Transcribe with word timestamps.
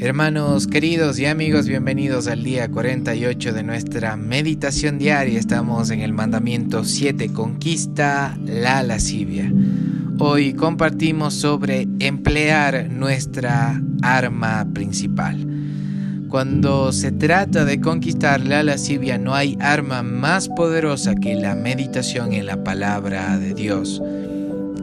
Hermanos 0.00 0.68
queridos 0.68 1.18
y 1.18 1.26
amigos, 1.26 1.66
bienvenidos 1.66 2.28
al 2.28 2.44
día 2.44 2.70
48 2.70 3.52
de 3.52 3.64
nuestra 3.64 4.16
meditación 4.16 4.96
diaria. 4.96 5.40
Estamos 5.40 5.90
en 5.90 6.02
el 6.02 6.12
mandamiento 6.12 6.84
7, 6.84 7.32
conquista 7.32 8.38
la 8.44 8.84
lascivia. 8.84 9.52
Hoy 10.20 10.54
compartimos 10.54 11.34
sobre 11.34 11.88
emplear 11.98 12.88
nuestra 12.88 13.82
arma 14.00 14.68
principal. 14.72 15.44
Cuando 16.28 16.92
se 16.92 17.10
trata 17.10 17.64
de 17.64 17.80
conquistar 17.80 18.46
la 18.46 18.62
lascivia 18.62 19.18
no 19.18 19.34
hay 19.34 19.58
arma 19.60 20.04
más 20.04 20.48
poderosa 20.48 21.16
que 21.16 21.34
la 21.34 21.56
meditación 21.56 22.34
en 22.34 22.46
la 22.46 22.62
palabra 22.62 23.36
de 23.36 23.52
Dios. 23.52 24.00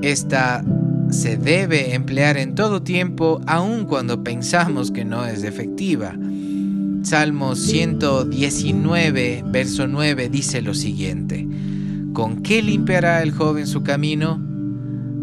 Esta 0.01 0.61
se 1.09 1.37
debe 1.37 1.93
emplear 1.93 2.37
en 2.37 2.55
todo 2.55 2.81
tiempo, 2.81 3.41
aun 3.47 3.85
cuando 3.85 4.23
pensamos 4.23 4.91
que 4.91 5.05
no 5.05 5.25
es 5.25 5.43
efectiva. 5.43 6.15
Salmo 7.03 7.55
119, 7.55 9.43
verso 9.47 9.87
9 9.87 10.29
dice 10.29 10.61
lo 10.61 10.73
siguiente, 10.73 11.47
¿con 12.13 12.41
qué 12.41 12.61
limpiará 12.61 13.21
el 13.21 13.31
joven 13.31 13.67
su 13.67 13.83
camino? 13.83 14.41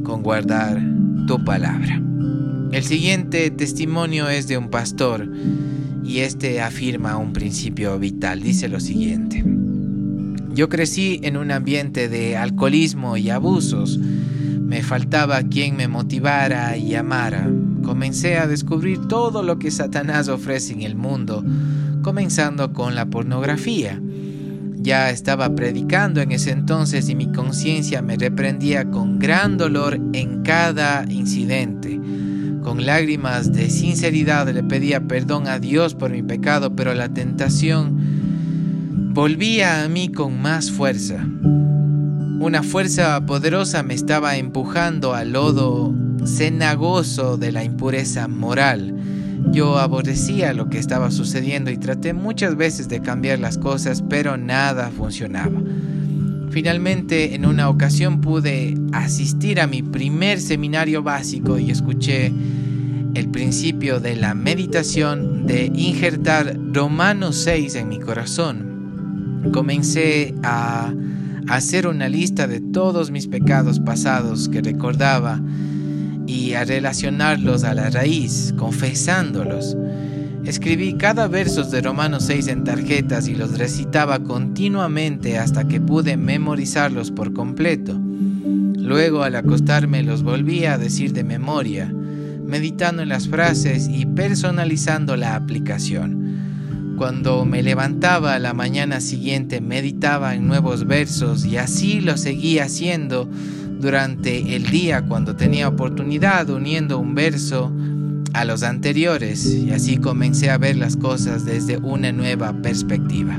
Con 0.05 0.23
guardar 0.23 0.81
tu 1.27 1.45
palabra. 1.45 2.01
El 2.71 2.85
siguiente 2.85 3.51
testimonio 3.51 4.29
es 4.29 4.49
de 4.49 4.59
un 4.59 4.71
pastor 4.71 5.29
y 6.05 6.19
este 6.19 6.61
afirma 6.61 7.17
un 7.17 7.33
principio 7.33 7.99
vital. 7.99 8.43
Dice 8.43 8.69
lo 8.69 8.81
siguiente, 8.81 9.45
yo 10.55 10.69
crecí 10.69 11.21
en 11.23 11.37
un 11.37 11.51
ambiente 11.51 12.09
de 12.09 12.37
alcoholismo 12.37 13.17
y 13.17 13.31
abusos, 13.31 13.99
me 14.73 14.83
faltaba 14.83 15.43
quien 15.43 15.77
me 15.77 15.87
motivara 15.87 16.79
y 16.79 16.95
amara. 16.95 17.47
Comencé 17.85 18.39
a 18.39 18.47
descubrir 18.47 19.07
todo 19.07 19.43
lo 19.43 19.59
que 19.59 19.71
Satanás 19.71 20.29
ofrece 20.29 20.73
en 20.73 20.81
el 20.81 20.97
mundo, 20.97 21.45
comenzando 22.01 22.73
con 22.73 22.95
la 22.95 23.05
pornografía. 23.05 24.01
Ya 24.77 25.11
estaba 25.11 25.55
predicando 25.55 26.23
en 26.23 26.33
ese 26.33 26.53
entonces 26.53 27.11
y 27.11 27.15
mi 27.15 27.31
conciencia 27.31 28.01
me 28.01 28.17
reprendía 28.17 28.91
con 28.91 29.19
gran 29.19 29.59
dolor 29.59 30.01
en 30.15 30.43
cada 30.43 31.05
incidente. 31.07 32.01
Con 32.63 32.87
lágrimas 32.87 33.53
de 33.53 33.69
sinceridad 33.69 34.49
le 34.49 34.63
pedía 34.63 35.07
perdón 35.07 35.49
a 35.49 35.59
Dios 35.59 35.95
por 35.95 36.13
mi 36.13 36.23
pecado, 36.23 36.75
pero 36.75 36.95
la 36.95 37.11
tentación 37.11 39.11
volvía 39.13 39.85
a 39.85 39.89
mí 39.91 40.09
con 40.09 40.41
más 40.41 40.71
fuerza. 40.71 41.27
Una 42.43 42.65
fuerza 42.65 43.25
poderosa 43.25 43.85
me 43.85 43.95
estaba 43.95 44.37
empujando 44.37 45.15
al 45.15 45.31
lodo 45.31 45.95
cenagoso 46.27 47.37
de 47.37 47.53
la 47.53 47.63
impureza 47.63 48.27
moral. 48.27 48.97
Yo 49.53 49.79
aborrecía 49.79 50.53
lo 50.53 50.69
que 50.69 50.81
estaba 50.81 51.13
sucediendo 51.13 51.71
y 51.71 51.77
traté 51.77 52.15
muchas 52.15 52.57
veces 52.57 52.89
de 52.89 53.01
cambiar 53.01 53.39
las 53.39 53.59
cosas, 53.59 54.03
pero 54.11 54.37
nada 54.37 54.91
funcionaba. 54.91 55.63
Finalmente, 56.51 57.37
en 57.37 57.47
una 57.47 57.69
ocasión 57.69 58.21
pude 58.21 58.75
asistir 58.91 59.61
a 59.61 59.69
mi 59.69 59.85
primer 59.85 60.41
seminario 60.41 61.01
básico 61.05 61.61
y 61.61 61.71
escuché 61.71 62.33
el 63.15 63.29
principio 63.29 64.01
de 64.01 64.17
la 64.17 64.35
meditación 64.35 65.47
de 65.47 65.67
injertar 65.67 66.59
Romanos 66.73 67.37
6 67.37 67.77
en 67.77 67.89
mi 67.89 68.01
corazón. 68.01 69.43
Comencé 69.53 70.35
a 70.43 70.93
hacer 71.53 71.87
una 71.87 72.09
lista 72.09 72.47
de 72.47 72.61
todos 72.61 73.11
mis 73.11 73.27
pecados 73.27 73.79
pasados 73.79 74.49
que 74.49 74.63
recordaba 74.63 75.39
y 76.27 76.55
a 76.55 76.65
relacionarlos 76.65 77.65
a 77.65 77.75
la 77.75 77.91
raíz, 77.91 78.55
confesándolos. 78.57 79.77
Escribí 80.47 80.95
cada 80.95 81.29
verso 81.29 81.63
de 81.65 81.83
Romanos 81.83 82.25
6 82.25 82.49
en 82.49 82.65
tarjetas 82.65 83.29
y 83.29 83.35
los 83.35 83.59
recitaba 83.59 84.21
continuamente 84.21 85.39
hasta 85.39 85.69
que 85.69 85.79
pude 85.79 86.17
memorizarlos 86.17 87.11
por 87.11 87.35
completo. 87.35 88.01
Luego 88.01 89.23
al 89.23 89.37
acostarme 89.37 90.03
los 90.03 90.23
volví 90.23 90.65
a 90.65 90.79
decir 90.79 91.13
de 91.13 91.23
memoria, 91.23 91.93
meditando 92.47 93.03
en 93.03 93.11
las 93.11 93.29
frases 93.29 93.89
y 93.89 94.07
personalizando 94.07 95.17
la 95.17 95.37
aplicación. 95.37 96.22
Cuando 96.97 97.45
me 97.45 97.63
levantaba 97.63 98.39
la 98.39 98.55
mañana 98.55 99.01
siguiente 99.01 99.61
meditaba 99.61 100.35
en 100.35 100.47
nuevos 100.47 100.87
versos 100.87 101.45
y 101.45 101.57
así 101.57 102.01
lo 102.01 102.17
seguía 102.17 102.65
haciendo 102.65 103.29
durante 103.81 104.55
el 104.55 104.71
día 104.71 105.03
cuando 105.03 105.35
tenía 105.35 105.69
oportunidad 105.69 106.49
uniendo 106.51 106.99
un 106.99 107.15
verso 107.15 107.73
a 108.33 108.45
los 108.45 108.63
anteriores 108.63 109.45
y 109.47 109.73
así 109.73 109.97
comencé 109.97 110.51
a 110.51 110.59
ver 110.59 110.77
las 110.77 110.97
cosas 110.97 111.45
desde 111.45 111.79
una 111.79 112.13
nueva 112.13 112.53
perspectiva. 112.63 113.39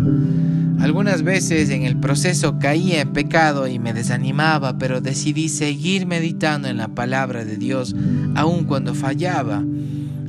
Algunas 0.80 1.24
veces 1.24 1.70
en 1.70 1.84
el 1.84 1.98
proceso 1.98 2.60
caía 2.60 3.02
en 3.02 3.14
pecado 3.14 3.68
y 3.68 3.80
me 3.80 3.94
desanimaba, 3.94 4.78
pero 4.78 5.00
decidí 5.00 5.48
seguir 5.48 6.06
meditando 6.06 6.68
en 6.68 6.78
la 6.78 6.90
palabra 6.90 7.46
de 7.46 7.56
Dios 7.56 7.96
aun 8.36 8.66
cuando 8.66 8.94
fallaba. 8.94 9.64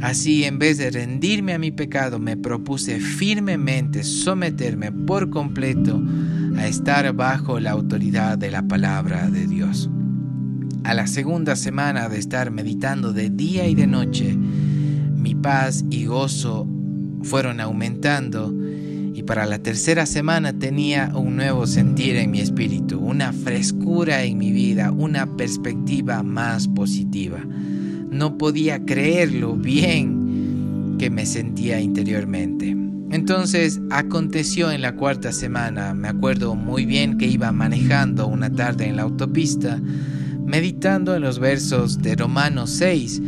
Así, 0.04 0.44
en 0.44 0.59
vez 0.59 0.76
de 0.76 0.91
rendirme 0.91 1.54
a 1.54 1.59
mi 1.59 1.70
pecado, 1.70 2.19
me 2.19 2.37
propuse 2.37 3.00
firmemente 3.00 4.04
someterme 4.04 4.92
por 4.92 5.31
completo 5.31 5.98
a 6.59 6.66
estar 6.66 7.10
bajo 7.15 7.59
la 7.59 7.70
autoridad 7.70 8.37
de 8.37 8.50
la 8.50 8.69
palabra 8.69 9.31
de 9.31 9.47
Dios. 9.47 9.88
A 10.84 10.92
la 10.92 11.06
segunda 11.06 11.56
semana 11.56 12.10
de 12.10 12.19
estar 12.19 12.50
meditando 12.50 13.15
de 13.15 13.31
día 13.31 13.66
y 13.66 13.75
de 13.75 13.87
noche, 13.87 14.37
mi 14.37 15.34
paz 15.34 15.87
y 15.88 16.04
gozo 16.04 16.69
fueron 17.22 17.59
aumentando 17.59 18.54
y 19.15 19.22
para 19.22 19.47
la 19.47 19.60
tercera 19.60 20.04
semana 20.04 20.53
tenía 20.53 21.12
un 21.15 21.36
nuevo 21.36 21.66
sentir 21.66 22.16
en 22.16 22.31
mi 22.31 22.41
espíritu, 22.41 23.00
una 23.00 23.32
frescura 23.32 24.22
en 24.25 24.36
mi 24.36 24.53
vida, 24.53 24.92
una 24.92 25.34
perspectiva 25.34 26.22
más 26.22 26.69
positiva 26.69 27.41
no 28.15 28.39
podía 28.39 28.85
creer 28.85 29.33
lo 29.33 29.55
bien 29.55 30.97
que 30.99 31.11
me 31.11 31.27
sentía 31.27 31.81
interiormente. 31.81 32.77
Entonces 33.11 33.81
aconteció 33.91 34.71
en 34.71 34.83
la 34.83 34.97
cuarta 34.97 35.33
semana, 35.33 35.95
me 35.95 36.09
acuerdo 36.09 36.55
muy 36.55 36.87
bien 36.87 37.19
que 37.19 37.27
iba 37.27 37.53
manejando 37.53 38.27
una 38.27 38.51
tarde 38.51 38.87
en 38.87 38.97
la 38.97 39.03
autopista, 39.03 39.81
meditando 40.47 41.15
en 41.15 41.23
los 41.23 41.39
versos 41.39 42.01
de 42.01 42.17
Romanos 42.17 42.71
6 42.71 43.23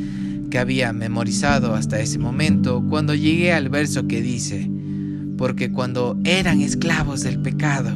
que 0.51 0.59
había 0.59 0.93
memorizado 0.93 1.75
hasta 1.75 2.01
ese 2.01 2.19
momento, 2.19 2.85
cuando 2.89 3.15
llegué 3.15 3.53
al 3.53 3.69
verso 3.69 4.07
que 4.07 4.23
dice, 4.23 4.71
porque 5.37 5.71
cuando 5.71 6.19
eran 6.25 6.61
esclavos 6.61 7.23
del 7.23 7.41
pecado, 7.41 7.91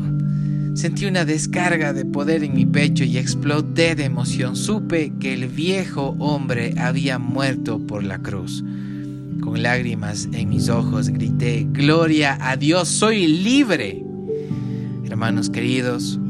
Sentí 0.74 1.06
una 1.06 1.24
descarga 1.24 1.92
de 1.92 2.04
poder 2.04 2.44
en 2.44 2.54
mi 2.54 2.64
pecho 2.64 3.04
y 3.04 3.18
exploté 3.18 3.94
de 3.94 4.04
emoción. 4.04 4.54
Supe 4.56 5.12
que 5.18 5.34
el 5.34 5.48
viejo 5.48 6.14
hombre 6.18 6.74
había 6.78 7.18
muerto 7.18 7.78
por 7.78 8.04
la 8.04 8.18
cruz. 8.18 8.64
Con 9.40 9.62
lágrimas 9.62 10.28
en 10.32 10.48
mis 10.48 10.68
ojos 10.68 11.08
grité, 11.08 11.66
Gloria 11.70 12.38
a 12.40 12.56
Dios, 12.56 12.88
soy 12.88 13.26
libre. 13.26 14.04
Hermanos 15.04 15.50
queridos, 15.50 16.20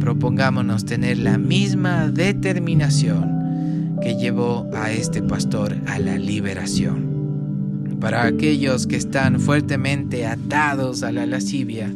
propongámonos 0.00 0.84
tener 0.84 1.18
la 1.18 1.38
misma 1.38 2.08
determinación 2.08 3.98
que 4.02 4.16
llevó 4.16 4.68
a 4.74 4.92
este 4.92 5.22
pastor 5.22 5.76
a 5.86 5.98
la 5.98 6.18
liberación. 6.18 7.08
Para 8.00 8.24
aquellos 8.24 8.86
que 8.86 8.96
están 8.96 9.40
fuertemente 9.40 10.26
atados 10.26 11.02
a 11.02 11.12
la 11.12 11.26
lascivia, 11.26 11.92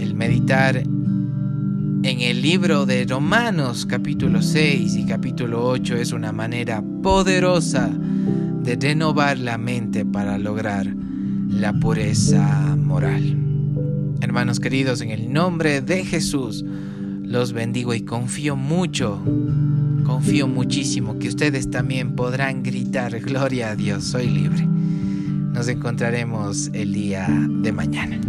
el 0.00 0.14
meditar 0.14 0.76
en 0.76 2.20
el 2.20 2.42
libro 2.42 2.86
de 2.86 3.04
Romanos 3.04 3.86
capítulo 3.86 4.42
6 4.42 4.96
y 4.96 5.06
capítulo 5.06 5.66
8 5.66 5.96
es 5.96 6.12
una 6.12 6.32
manera 6.32 6.82
poderosa 7.02 7.90
de 7.90 8.76
renovar 8.76 9.38
la 9.38 9.58
mente 9.58 10.04
para 10.04 10.38
lograr 10.38 10.86
la 11.48 11.72
pureza 11.72 12.76
moral. 12.76 13.36
Hermanos 14.20 14.60
queridos, 14.60 15.00
en 15.00 15.10
el 15.10 15.32
nombre 15.32 15.80
de 15.80 16.04
Jesús 16.04 16.64
los 17.22 17.52
bendigo 17.52 17.94
y 17.94 18.02
confío 18.02 18.56
mucho, 18.56 19.22
confío 20.04 20.46
muchísimo 20.46 21.18
que 21.18 21.28
ustedes 21.28 21.70
también 21.70 22.14
podrán 22.14 22.62
gritar, 22.62 23.18
gloria 23.20 23.70
a 23.70 23.76
Dios, 23.76 24.04
soy 24.04 24.28
libre. 24.28 24.66
Nos 24.66 25.68
encontraremos 25.68 26.70
el 26.72 26.92
día 26.92 27.28
de 27.28 27.72
mañana. 27.72 28.20